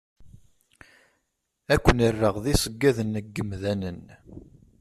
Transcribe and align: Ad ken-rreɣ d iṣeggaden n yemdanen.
Ad 1.73 1.79
ken-rreɣ 1.83 2.35
d 2.43 2.45
iṣeggaden 2.53 3.15
n 3.23 3.25
yemdanen. 3.35 4.01